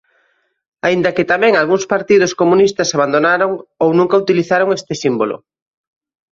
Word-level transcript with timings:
Aínda 0.87 1.13
que 1.15 1.29
tamén 1.31 1.53
algúns 1.55 1.85
partidos 1.93 2.31
comunistas 2.41 2.89
abandonaron 2.97 3.51
ou 3.83 3.89
nunca 3.97 4.21
utilizaron 4.23 4.73
este 4.79 4.93
símbolo. 5.03 5.37